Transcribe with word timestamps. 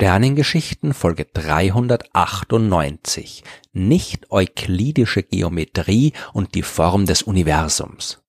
Sternengeschichten 0.00 0.94
Folge 0.94 1.26
398 1.26 3.44
Nicht 3.74 4.30
euklidische 4.30 5.22
Geometrie 5.22 6.14
und 6.32 6.54
die 6.54 6.62
Form 6.62 7.04
des 7.04 7.22
Universums. 7.22 8.22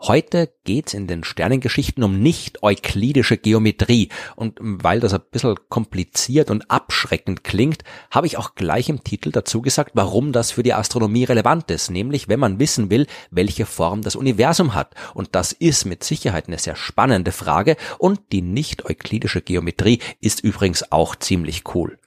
Heute 0.00 0.52
geht's 0.64 0.94
in 0.94 1.06
den 1.06 1.24
Sternengeschichten 1.24 2.02
um 2.04 2.20
nicht-euklidische 2.20 3.36
Geometrie 3.36 4.08
und 4.36 4.58
weil 4.60 5.00
das 5.00 5.14
ein 5.14 5.22
bisschen 5.30 5.56
kompliziert 5.68 6.50
und 6.50 6.70
abschreckend 6.70 7.44
klingt, 7.44 7.84
habe 8.10 8.26
ich 8.26 8.36
auch 8.36 8.54
gleich 8.54 8.88
im 8.88 9.04
Titel 9.04 9.30
dazu 9.30 9.62
gesagt, 9.62 9.92
warum 9.94 10.32
das 10.32 10.50
für 10.50 10.62
die 10.62 10.74
Astronomie 10.74 11.24
relevant 11.24 11.70
ist, 11.70 11.90
nämlich 11.90 12.28
wenn 12.28 12.40
man 12.40 12.58
wissen 12.58 12.90
will, 12.90 13.06
welche 13.30 13.66
Form 13.66 14.02
das 14.02 14.16
Universum 14.16 14.74
hat. 14.74 14.94
Und 15.14 15.34
das 15.34 15.52
ist 15.52 15.84
mit 15.84 16.04
Sicherheit 16.04 16.48
eine 16.48 16.58
sehr 16.58 16.76
spannende 16.76 17.32
Frage 17.32 17.76
und 17.98 18.20
die 18.32 18.42
nicht-euklidische 18.42 19.42
Geometrie 19.42 20.00
ist 20.20 20.40
übrigens 20.40 20.90
auch 20.92 21.16
ziemlich 21.16 21.62
cool. 21.74 21.98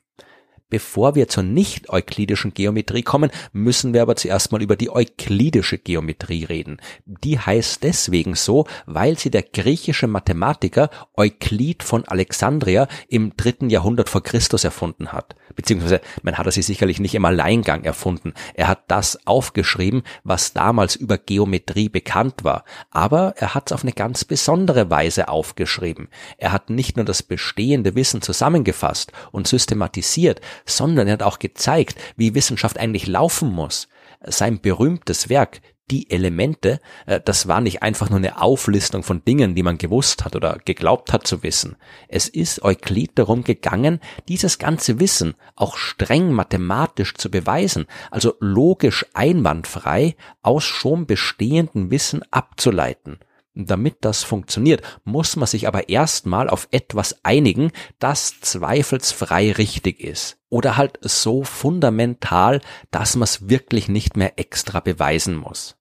Bevor 0.69 1.15
wir 1.15 1.29
zur 1.29 1.43
nicht-euklidischen 1.43 2.53
Geometrie 2.53 3.01
kommen, 3.01 3.31
müssen 3.53 3.93
wir 3.93 4.01
aber 4.01 4.17
zuerst 4.17 4.51
mal 4.51 4.61
über 4.61 4.75
die 4.75 4.89
euklidische 4.89 5.77
Geometrie 5.77 6.43
reden. 6.43 6.81
Die 7.05 7.39
heißt 7.39 7.83
deswegen 7.83 8.35
so, 8.35 8.67
weil 8.85 9.17
sie 9.17 9.31
der 9.31 9.43
griechische 9.43 10.07
Mathematiker 10.07 10.89
Euklid 11.15 11.83
von 11.83 12.05
Alexandria 12.05 12.89
im 13.07 13.37
dritten 13.37 13.69
Jahrhundert 13.69 14.09
vor 14.09 14.23
Christus 14.23 14.65
erfunden 14.65 15.13
hat. 15.13 15.35
Beziehungsweise 15.55 16.01
man 16.21 16.37
hat 16.37 16.51
sie 16.51 16.61
sicherlich 16.61 16.99
nicht 16.99 17.15
im 17.15 17.23
Alleingang 17.23 17.85
erfunden. 17.85 18.33
Er 18.53 18.67
hat 18.67 18.91
das 18.91 19.25
aufgeschrieben, 19.25 20.03
was 20.23 20.51
damals 20.51 20.95
über 20.95 21.17
Geometrie 21.17 21.89
bekannt 21.89 22.43
war. 22.43 22.65
Aber 22.91 23.33
er 23.37 23.53
hat 23.53 23.67
es 23.67 23.73
auf 23.73 23.83
eine 23.83 23.93
ganz 23.93 24.25
besondere 24.25 24.89
Weise 24.89 25.29
aufgeschrieben. 25.29 26.09
Er 26.37 26.51
hat 26.51 26.69
nicht 26.69 26.97
nur 26.97 27.05
das 27.05 27.23
bestehende 27.23 27.95
Wissen 27.95 28.21
zusammengefasst 28.21 29.13
und 29.31 29.47
systematisiert, 29.47 30.41
sondern 30.65 31.07
er 31.07 31.13
hat 31.13 31.23
auch 31.23 31.39
gezeigt, 31.39 31.99
wie 32.15 32.35
Wissenschaft 32.35 32.77
eigentlich 32.77 33.07
laufen 33.07 33.51
muss. 33.51 33.87
Sein 34.25 34.59
berühmtes 34.61 35.29
Werk, 35.29 35.61
die 35.89 36.09
Elemente, 36.09 36.79
äh, 37.05 37.21
das 37.23 37.47
war 37.47 37.61
nicht 37.61 37.81
einfach 37.81 38.09
nur 38.09 38.19
eine 38.19 38.41
Auflistung 38.41 39.03
von 39.03 39.23
Dingen, 39.23 39.55
die 39.55 39.63
man 39.63 39.77
gewusst 39.77 40.25
hat 40.25 40.35
oder 40.35 40.59
geglaubt 40.65 41.13
hat 41.13 41.25
zu 41.25 41.43
wissen. 41.43 41.77
Es 42.07 42.27
ist 42.27 42.63
Euklid 42.63 43.11
darum 43.15 43.43
gegangen, 43.43 43.99
dieses 44.27 44.59
ganze 44.59 44.99
Wissen 44.99 45.35
auch 45.55 45.77
streng 45.77 46.31
mathematisch 46.31 47.15
zu 47.15 47.31
beweisen, 47.31 47.85
also 48.11 48.35
logisch 48.39 49.05
einwandfrei 49.13 50.15
aus 50.41 50.65
schon 50.65 51.05
bestehendem 51.05 51.89
Wissen 51.89 52.21
abzuleiten. 52.31 53.19
Damit 53.59 53.97
das 54.01 54.23
funktioniert, 54.23 54.83
muss 55.03 55.35
man 55.35 55.47
sich 55.47 55.67
aber 55.67 55.89
erstmal 55.89 56.47
auf 56.47 56.67
etwas 56.69 57.25
einigen, 57.25 57.71
das 57.97 58.39
zweifelsfrei 58.39 59.51
richtig 59.51 59.99
ist. 59.99 60.37
Oder 60.49 60.77
halt 60.77 60.99
so 61.01 61.43
fundamental, 61.43 62.61
dass 62.91 63.15
man 63.15 63.23
es 63.23 63.49
wirklich 63.49 63.87
nicht 63.87 64.15
mehr 64.15 64.37
extra 64.37 64.79
beweisen 64.79 65.35
muss. 65.35 65.75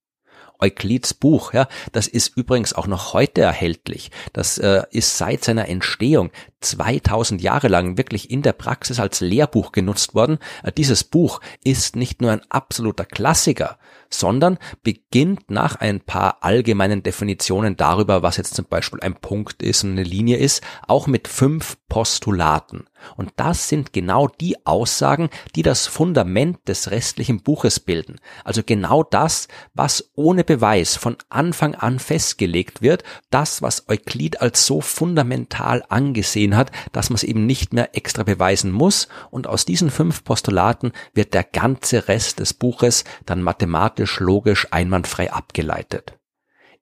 Euklids 0.58 1.12
Buch, 1.12 1.52
ja, 1.52 1.68
das 1.92 2.06
ist 2.06 2.34
übrigens 2.34 2.72
auch 2.72 2.86
noch 2.86 3.12
heute 3.12 3.42
erhältlich. 3.42 4.11
Das 4.33 4.56
äh, 4.56 4.84
ist 4.90 5.18
seit 5.18 5.44
seiner 5.44 5.68
Entstehung 5.68 6.30
2000 6.61 7.42
Jahre 7.42 7.68
lang 7.68 7.98
wirklich 7.98 8.30
in 8.30 8.40
der 8.40 8.55
Praxis 8.55 8.98
als 8.98 9.20
Lehrbuch 9.20 9.72
genutzt 9.72 10.14
worden. 10.14 10.38
Äh, 10.62 10.72
dieses 10.72 11.05
Buch 11.05 11.42
ist 11.62 11.94
nicht 11.94 12.22
nur 12.22 12.33
ein 12.33 12.40
absoluter 12.48 13.05
Klassiker, 13.05 13.78
sondern 14.11 14.58
beginnt 14.83 15.50
nach 15.50 15.77
ein 15.77 16.00
paar 16.00 16.39
allgemeinen 16.42 17.02
Definitionen 17.02 17.77
darüber, 17.77 18.22
was 18.22 18.36
jetzt 18.36 18.55
zum 18.55 18.67
Beispiel 18.67 19.00
ein 19.00 19.14
Punkt 19.14 19.62
ist 19.62 19.84
und 19.84 19.92
eine 19.92 20.02
Linie 20.02 20.36
ist, 20.36 20.62
auch 20.86 21.06
mit 21.06 21.28
fünf 21.28 21.77
Postulaten. 21.89 22.84
Und 23.16 23.33
das 23.36 23.68
sind 23.68 23.92
genau 23.92 24.27
die 24.27 24.66
Aussagen, 24.66 25.30
die 25.55 25.62
das 25.62 25.86
Fundament 25.86 26.58
des 26.66 26.90
restlichen 26.90 27.42
Buches 27.42 27.80
bilden. 27.80 28.16
Also 28.45 28.62
genau 28.64 29.02
das, 29.02 29.48
was 29.74 30.11
ohne 30.14 30.45
Beweis 30.45 30.96
von 30.96 31.16
Anfang 31.28 31.74
an 31.74 31.98
festgelegt 31.98 32.83
wird, 32.83 33.05
das, 33.30 33.62
was 33.62 33.89
Euklid 33.89 34.40
als 34.40 34.66
so 34.66 34.80
fundamental 34.80 35.84
angesehen 35.89 36.56
hat, 36.56 36.72
dass 36.92 37.11
man 37.11 37.16
es 37.16 37.24
eben 37.24 37.46
nicht 37.46 37.72
mehr 37.72 37.96
extra 37.96 38.22
beweisen 38.22 38.72
muss. 38.72 39.08
Und 39.30 39.46
aus 39.46 39.64
diesen 39.64 39.90
fünf 39.90 40.24
Postulaten 40.24 40.92
wird 41.14 41.34
der 41.34 41.45
ganze 41.45 42.08
Rest 42.08 42.40
des 42.40 42.55
Buches 42.55 43.05
dann 43.24 43.42
mathematisch, 43.42 43.95
logisch, 44.20 44.68
einwandfrei 44.70 45.33
abgeleitet. 45.33 46.18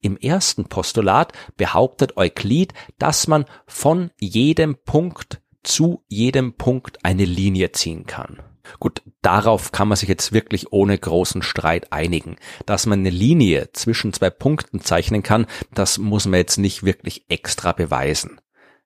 Im 0.00 0.18
ersten 0.18 0.66
Postulat 0.66 1.32
behauptet 1.56 2.16
Euklid, 2.16 2.74
dass 2.98 3.26
man 3.26 3.46
von 3.66 4.10
jedem 4.18 4.76
Punkt 4.84 5.40
zu 5.62 6.04
jedem 6.08 6.54
Punkt 6.54 7.04
eine 7.04 7.24
Linie 7.24 7.72
ziehen 7.72 8.04
kann. 8.04 8.42
Gut, 8.80 9.02
darauf 9.22 9.72
kann 9.72 9.88
man 9.88 9.96
sich 9.96 10.08
jetzt 10.08 10.32
wirklich 10.32 10.72
ohne 10.72 10.98
großen 10.98 11.42
Streit 11.42 11.92
einigen. 11.92 12.36
Dass 12.66 12.86
man 12.86 13.00
eine 13.00 13.10
Linie 13.10 13.70
zwischen 13.72 14.12
zwei 14.12 14.30
Punkten 14.30 14.80
zeichnen 14.80 15.22
kann, 15.22 15.46
das 15.72 15.98
muss 15.98 16.26
man 16.26 16.38
jetzt 16.38 16.58
nicht 16.58 16.82
wirklich 16.82 17.24
extra 17.28 17.72
beweisen. 17.72 18.40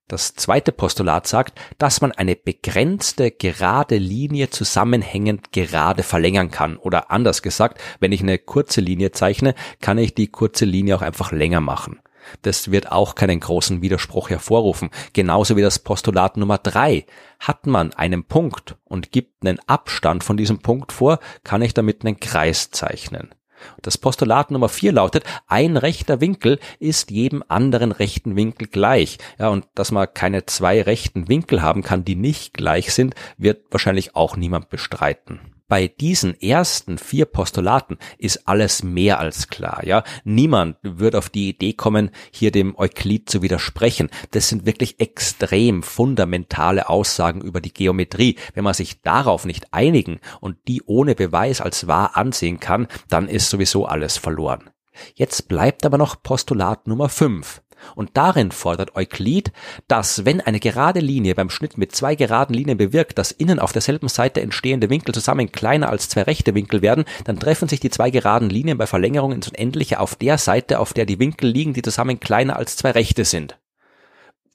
Das 0.09 0.35
zweite 0.35 0.73
Postulat 0.73 1.27
sagt, 1.27 1.61
dass 1.77 2.01
man 2.01 2.13
eine 2.13 2.35
begrenzte 2.35 3.31
gerade 3.31 3.99
Linie 3.99 4.49
zusammenhängend 4.49 5.53
gerade 5.53 6.03
verlängern 6.03 6.51
kann. 6.51 6.79
Oder 6.79 7.11
anders 7.11 7.43
gesagt, 7.43 7.79
wenn 8.01 8.13
ich 8.13 8.23
eine 8.23 8.39
kurze 8.39 8.81
Linie 8.81 9.13
zeichne, 9.13 9.55
kann 9.83 9.99
ich 9.99 10.15
die 10.15 10.29
kurze 10.29 10.65
Linie 10.65 10.97
auch 10.97 11.03
einfach 11.03 11.31
länger 11.31 11.61
machen. 11.61 12.01
Das 12.41 12.71
wird 12.71 12.91
auch 12.91 13.15
keinen 13.15 13.41
großen 13.41 13.83
Widerspruch 13.83 14.31
hervorrufen. 14.31 14.89
Genauso 15.13 15.57
wie 15.57 15.63
das 15.63 15.79
Postulat 15.79 16.39
Nummer 16.39 16.57
drei. 16.57 17.05
Hat 17.39 17.67
man 17.67 17.93
einen 17.93 18.25
Punkt 18.25 18.77
und 18.85 19.13
gibt 19.13 19.47
einen 19.47 19.61
Abstand 19.67 20.25
von 20.25 20.39
diesem 20.39 20.61
Punkt 20.61 20.93
vor, 20.93 21.21
kann 21.45 21.63
ich 21.63 21.75
damit 21.75 22.05
einen 22.05 22.19
Kreis 22.19 22.71
zeichnen. 22.71 23.35
Das 23.83 23.99
Postulat 23.99 24.51
Nummer 24.51 24.69
vier 24.69 24.93
lautet, 24.93 25.25
ein 25.47 25.77
rechter 25.77 26.21
Winkel 26.21 26.59
ist 26.79 27.11
jedem 27.11 27.45
anderen 27.49 27.93
rechten 27.93 28.37
Winkel 28.37 28.69
gleich. 28.69 29.19
Ja, 29.39 29.49
und 29.49 29.67
dass 29.75 29.91
man 29.91 30.09
keine 30.13 30.47
zwei 30.47 30.83
rechten 30.83 31.29
Winkel 31.29 31.63
haben 31.63 31.83
kann, 31.83 32.05
die 32.05 32.17
nicht 32.17 32.55
gleich 32.55 32.93
sind, 32.93 33.15
wird 33.37 33.67
wahrscheinlich 33.71 34.17
auch 34.17 34.37
niemand 34.37 34.71
bestreiten. 34.71 35.58
Bei 35.69 35.87
diesen 35.87 36.41
ersten 36.41 36.97
vier 36.97 37.27
Postulaten 37.27 37.99
ist 38.17 38.49
alles 38.49 38.83
mehr 38.83 39.19
als 39.21 39.49
klar, 39.49 39.85
ja. 39.85 40.03
Niemand 40.25 40.79
wird 40.83 41.15
auf 41.15 41.29
die 41.29 41.51
Idee 41.51 41.75
kommen, 41.75 42.11
hier 42.31 42.51
dem 42.51 42.75
Euklid 42.79 43.29
zu 43.29 43.43
widersprechen. 43.43 44.09
Das 44.31 44.49
sind 44.49 44.65
wirklich 44.65 44.99
extrem 44.99 45.83
fundamentale 45.83 46.89
Aussagen 46.89 47.43
über 47.43 47.61
die 47.61 47.75
Geometrie. 47.75 48.37
Wenn 48.55 48.65
man 48.65 48.73
sich 48.73 49.03
darauf 49.03 49.45
nicht 49.45 49.75
einigen 49.75 50.21
und 50.41 50.57
die 50.69 50.83
ohne 50.87 51.15
Beweis 51.15 51.61
als 51.61 51.87
wahr 51.87 52.17
ansehen 52.17 52.61
kann, 52.61 52.89
dann 53.11 53.29
ist 53.29 53.51
sowieso 53.51 53.85
alles 53.85 54.17
verloren. 54.17 54.71
Jetzt 55.15 55.49
bleibt 55.49 55.85
aber 55.85 55.99
noch 55.99 56.23
Postulat 56.23 56.87
Nummer 56.87 57.11
5. 57.11 57.63
Und 57.95 58.17
darin 58.17 58.53
fordert 58.53 58.97
Euklid, 58.97 59.53
dass 59.87 60.25
wenn 60.25 60.41
eine 60.41 60.61
gerade 60.61 61.01
Linie 61.01 61.35
beim 61.35 61.51
Schnitt 61.51 61.79
mit 61.79 61.95
zwei 61.95 62.15
geraden 62.15 62.55
Linien 62.55 62.79
bewirkt, 62.79 63.19
dass 63.19 63.33
innen 63.33 63.59
auf 63.59 63.73
derselben 63.73 64.09
Seite 64.09 64.41
entstehende 64.41 64.91
Winkel 64.91 65.15
zusammen 65.15 65.53
kleiner 65.53 65.89
als 65.89 66.09
zwei 66.09 66.23
rechte 66.23 66.55
Winkel 66.55 66.83
werden, 66.83 67.05
dann 67.25 67.39
treffen 67.39 67.69
sich 67.69 67.81
die 67.81 67.91
zwei 67.91 68.11
geraden 68.11 68.51
Linien 68.51 68.79
bei 68.79 68.87
Verlängerung 68.87 69.33
ins 69.33 69.49
Unendliche 69.49 70.01
auf 70.01 70.17
der 70.17 70.39
Seite, 70.39 70.81
auf 70.81 70.93
der 70.93 71.07
die 71.07 71.19
Winkel 71.19 71.51
liegen, 71.51 71.73
die 71.73 71.83
zusammen 71.83 72.21
kleiner 72.21 72.57
als 72.57 72.77
zwei 72.77 72.91
rechte 72.91 73.25
sind. 73.25 73.59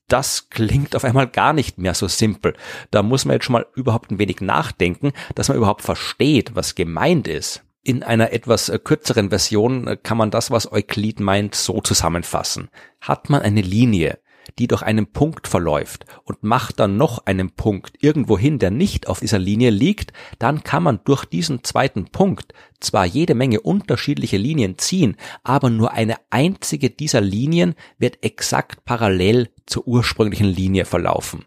Das 0.07 0.49
klingt 0.49 0.95
auf 0.95 1.05
einmal 1.05 1.27
gar 1.27 1.53
nicht 1.53 1.77
mehr 1.77 1.93
so 1.93 2.07
simpel. 2.07 2.55
Da 2.91 3.03
muss 3.03 3.25
man 3.25 3.35
jetzt 3.35 3.45
schon 3.45 3.53
mal 3.53 3.65
überhaupt 3.73 4.11
ein 4.11 4.19
wenig 4.19 4.41
nachdenken, 4.41 5.13
dass 5.35 5.47
man 5.47 5.57
überhaupt 5.57 5.81
versteht, 5.81 6.55
was 6.55 6.75
gemeint 6.75 7.27
ist. 7.27 7.63
In 7.85 8.01
einer 8.01 8.31
etwas 8.31 8.69
äh, 8.69 8.79
kürzeren 8.79 9.29
Version 9.29 9.87
äh, 9.87 9.97
kann 10.01 10.17
man 10.17 10.31
das, 10.31 10.51
was 10.51 10.71
Euklid 10.71 11.19
meint, 11.19 11.53
so 11.53 11.81
zusammenfassen. 11.81 12.69
Hat 13.01 13.29
man 13.29 13.41
eine 13.41 13.59
Linie, 13.59 14.19
die 14.57 14.67
durch 14.67 14.83
einen 14.83 15.07
Punkt 15.07 15.49
verläuft 15.49 16.05
und 16.23 16.43
macht 16.43 16.79
dann 16.79 16.95
noch 16.95 17.25
einen 17.25 17.51
Punkt 17.51 18.01
irgendwo 18.01 18.37
hin, 18.37 18.57
der 18.57 18.71
nicht 18.71 19.07
auf 19.07 19.19
dieser 19.19 19.37
Linie 19.37 19.69
liegt, 19.69 20.13
dann 20.39 20.63
kann 20.63 20.83
man 20.83 21.01
durch 21.03 21.25
diesen 21.25 21.65
zweiten 21.65 22.05
Punkt 22.05 22.53
zwar 22.79 23.05
jede 23.05 23.35
Menge 23.35 23.59
unterschiedliche 23.59 24.37
Linien 24.37 24.77
ziehen, 24.77 25.17
aber 25.43 25.69
nur 25.69 25.91
eine 25.91 26.15
einzige 26.29 26.89
dieser 26.89 27.19
Linien 27.19 27.75
wird 27.97 28.23
exakt 28.23 28.85
parallel 28.85 29.49
zur 29.65 29.85
ursprünglichen 29.87 30.47
Linie 30.47 30.85
verlaufen. 30.85 31.43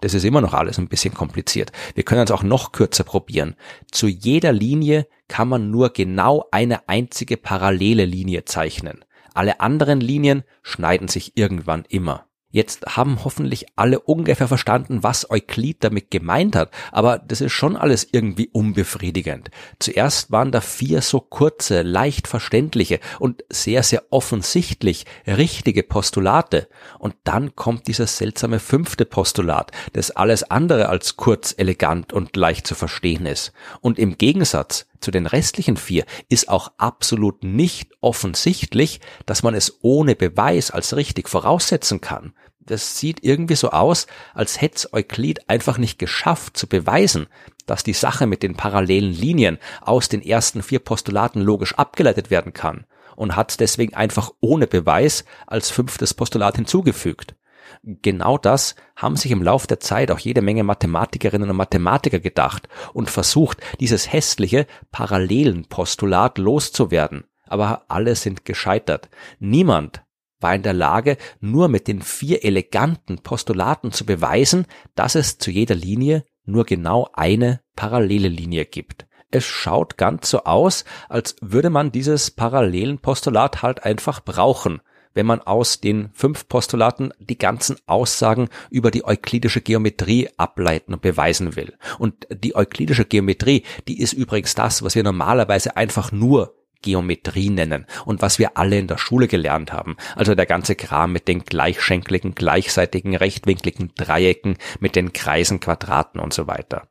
Das 0.00 0.14
ist 0.14 0.24
immer 0.24 0.40
noch 0.40 0.54
alles 0.54 0.78
ein 0.78 0.88
bisschen 0.88 1.14
kompliziert. 1.14 1.72
Wir 1.94 2.04
können 2.04 2.22
es 2.22 2.30
auch 2.30 2.42
noch 2.42 2.72
kürzer 2.72 3.04
probieren. 3.04 3.56
Zu 3.90 4.08
jeder 4.08 4.52
Linie 4.52 5.06
kann 5.28 5.48
man 5.48 5.70
nur 5.70 5.90
genau 5.90 6.46
eine 6.50 6.88
einzige 6.88 7.36
parallele 7.36 8.04
Linie 8.04 8.44
zeichnen. 8.44 9.04
Alle 9.34 9.60
anderen 9.60 10.00
Linien 10.00 10.44
schneiden 10.62 11.08
sich 11.08 11.36
irgendwann 11.36 11.84
immer. 11.88 12.26
Jetzt 12.50 12.96
haben 12.96 13.24
hoffentlich 13.24 13.66
alle 13.74 13.98
ungefähr 13.98 14.46
verstanden, 14.46 15.02
was 15.02 15.28
Euklid 15.30 15.82
damit 15.82 16.10
gemeint 16.10 16.54
hat, 16.54 16.70
aber 16.92 17.18
das 17.18 17.40
ist 17.40 17.52
schon 17.52 17.76
alles 17.76 18.06
irgendwie 18.12 18.48
unbefriedigend. 18.48 19.50
Zuerst 19.80 20.30
waren 20.30 20.52
da 20.52 20.60
vier 20.60 21.02
so 21.02 21.20
kurze, 21.20 21.82
leicht 21.82 22.28
verständliche 22.28 23.00
und 23.18 23.44
sehr, 23.50 23.82
sehr 23.82 24.04
offensichtlich 24.10 25.06
richtige 25.26 25.82
Postulate. 25.82 26.68
Und 27.00 27.16
dann 27.24 27.56
kommt 27.56 27.88
dieses 27.88 28.16
seltsame 28.16 28.60
fünfte 28.60 29.04
Postulat, 29.04 29.72
das 29.92 30.12
alles 30.12 30.44
andere 30.48 30.88
als 30.88 31.16
kurz, 31.16 31.52
elegant 31.58 32.12
und 32.12 32.36
leicht 32.36 32.66
zu 32.66 32.76
verstehen 32.76 33.26
ist. 33.26 33.52
Und 33.80 33.98
im 33.98 34.18
Gegensatz 34.18 34.86
zu 35.00 35.10
den 35.10 35.26
restlichen 35.26 35.76
vier 35.76 36.04
ist 36.28 36.48
auch 36.48 36.72
absolut 36.78 37.44
nicht 37.44 37.92
offensichtlich, 38.00 39.00
dass 39.26 39.42
man 39.42 39.54
es 39.54 39.78
ohne 39.82 40.14
Beweis 40.14 40.70
als 40.70 40.96
richtig 40.96 41.28
voraussetzen 41.28 42.00
kann 42.00 42.32
das 42.66 42.98
sieht 42.98 43.22
irgendwie 43.22 43.54
so 43.54 43.70
aus, 43.70 44.06
als 44.34 44.60
hätte 44.60 44.92
Euklid 44.92 45.48
einfach 45.48 45.78
nicht 45.78 45.98
geschafft 45.98 46.56
zu 46.56 46.66
beweisen, 46.66 47.28
dass 47.66 47.84
die 47.84 47.92
Sache 47.92 48.26
mit 48.26 48.42
den 48.42 48.56
parallelen 48.56 49.12
Linien 49.12 49.58
aus 49.80 50.08
den 50.08 50.22
ersten 50.22 50.62
vier 50.62 50.80
Postulaten 50.80 51.40
logisch 51.40 51.74
abgeleitet 51.74 52.30
werden 52.30 52.52
kann 52.52 52.84
und 53.14 53.36
hat 53.36 53.60
deswegen 53.60 53.94
einfach 53.94 54.30
ohne 54.40 54.66
Beweis 54.66 55.24
als 55.46 55.70
fünftes 55.70 56.12
Postulat 56.12 56.56
hinzugefügt. 56.56 57.34
Genau 57.82 58.38
das 58.38 58.74
haben 58.94 59.16
sich 59.16 59.30
im 59.30 59.42
Lauf 59.42 59.66
der 59.66 59.80
Zeit 59.80 60.10
auch 60.10 60.18
jede 60.18 60.42
Menge 60.42 60.64
Mathematikerinnen 60.64 61.50
und 61.50 61.56
Mathematiker 61.56 62.20
gedacht 62.20 62.68
und 62.92 63.10
versucht, 63.10 63.60
dieses 63.80 64.12
hässliche 64.12 64.66
parallelen 64.90 65.66
Postulat 65.66 66.38
loszuwerden. 66.38 67.24
Aber 67.46 67.84
alle 67.88 68.14
sind 68.16 68.44
gescheitert. 68.44 69.08
Niemand 69.38 70.02
war 70.40 70.54
in 70.54 70.62
der 70.62 70.74
Lage, 70.74 71.16
nur 71.40 71.68
mit 71.68 71.88
den 71.88 72.02
vier 72.02 72.44
eleganten 72.44 73.18
Postulaten 73.18 73.92
zu 73.92 74.04
beweisen, 74.04 74.66
dass 74.94 75.14
es 75.14 75.38
zu 75.38 75.50
jeder 75.50 75.74
Linie 75.74 76.24
nur 76.44 76.64
genau 76.64 77.08
eine 77.12 77.60
parallele 77.74 78.28
Linie 78.28 78.66
gibt. 78.66 79.06
Es 79.30 79.44
schaut 79.44 79.96
ganz 79.96 80.30
so 80.30 80.44
aus, 80.44 80.84
als 81.08 81.36
würde 81.40 81.70
man 81.70 81.90
dieses 81.90 82.30
parallelen 82.30 82.98
Postulat 82.98 83.62
halt 83.62 83.84
einfach 83.84 84.20
brauchen, 84.20 84.80
wenn 85.16 85.26
man 85.26 85.40
aus 85.40 85.80
den 85.80 86.10
fünf 86.12 86.46
Postulaten 86.46 87.12
die 87.18 87.38
ganzen 87.38 87.78
Aussagen 87.86 88.48
über 88.70 88.90
die 88.90 89.04
euklidische 89.04 89.62
Geometrie 89.62 90.28
ableiten 90.36 90.92
und 90.94 91.02
beweisen 91.02 91.56
will. 91.56 91.74
Und 91.98 92.26
die 92.30 92.54
euklidische 92.54 93.06
Geometrie, 93.06 93.64
die 93.88 93.98
ist 93.98 94.12
übrigens 94.12 94.54
das, 94.54 94.82
was 94.82 94.94
wir 94.94 95.02
normalerweise 95.02 95.76
einfach 95.76 96.12
nur 96.12 96.54
Geometrie 96.82 97.48
nennen 97.48 97.86
und 98.04 98.20
was 98.20 98.38
wir 98.38 98.58
alle 98.58 98.78
in 98.78 98.88
der 98.88 98.98
Schule 98.98 99.26
gelernt 99.26 99.72
haben. 99.72 99.96
Also 100.14 100.34
der 100.34 100.46
ganze 100.46 100.76
Kram 100.76 101.12
mit 101.12 101.28
den 101.28 101.44
gleichschenkligen, 101.44 102.34
gleichseitigen, 102.34 103.16
rechtwinkligen 103.16 103.92
Dreiecken, 103.96 104.58
mit 104.80 104.96
den 104.96 105.14
Kreisen, 105.14 105.60
Quadraten 105.60 106.20
und 106.20 106.34
so 106.34 106.46
weiter. 106.46 106.88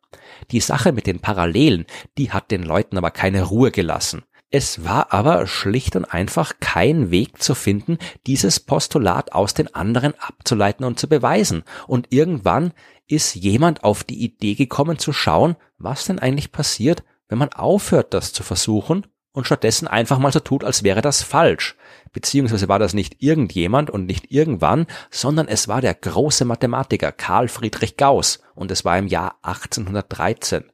Die 0.49 0.59
Sache 0.59 0.91
mit 0.91 1.05
den 1.05 1.19
Parallelen, 1.19 1.85
die 2.17 2.31
hat 2.31 2.49
den 2.49 2.63
Leuten 2.63 2.97
aber 2.97 3.11
keine 3.11 3.43
Ruhe 3.43 3.69
gelassen. 3.69 4.23
Es 4.57 4.85
war 4.85 5.11
aber 5.11 5.47
schlicht 5.47 5.97
und 5.97 6.05
einfach 6.05 6.53
kein 6.61 7.11
Weg 7.11 7.43
zu 7.43 7.55
finden, 7.55 7.97
dieses 8.25 8.61
Postulat 8.61 9.33
aus 9.33 9.53
den 9.53 9.75
anderen 9.75 10.13
abzuleiten 10.17 10.85
und 10.85 10.97
zu 10.97 11.09
beweisen. 11.09 11.63
Und 11.87 12.07
irgendwann 12.11 12.71
ist 13.05 13.35
jemand 13.35 13.83
auf 13.83 14.05
die 14.05 14.23
Idee 14.23 14.55
gekommen 14.55 14.97
zu 14.97 15.11
schauen, 15.11 15.57
was 15.77 16.05
denn 16.05 16.19
eigentlich 16.19 16.53
passiert, 16.53 17.03
wenn 17.27 17.37
man 17.37 17.51
aufhört, 17.51 18.13
das 18.13 18.31
zu 18.31 18.43
versuchen 18.43 19.05
und 19.33 19.45
stattdessen 19.45 19.89
einfach 19.89 20.19
mal 20.19 20.31
so 20.31 20.39
tut, 20.39 20.63
als 20.63 20.83
wäre 20.83 21.01
das 21.01 21.21
falsch. 21.21 21.75
Beziehungsweise 22.13 22.69
war 22.69 22.79
das 22.79 22.93
nicht 22.93 23.21
irgendjemand 23.21 23.89
und 23.89 24.05
nicht 24.05 24.31
irgendwann, 24.31 24.87
sondern 25.11 25.49
es 25.49 25.67
war 25.67 25.81
der 25.81 25.95
große 25.95 26.45
Mathematiker 26.45 27.11
Karl 27.11 27.49
Friedrich 27.49 27.97
Gauss 27.97 28.39
und 28.53 28.71
es 28.71 28.85
war 28.85 28.97
im 28.97 29.07
Jahr 29.07 29.35
1813. 29.41 30.71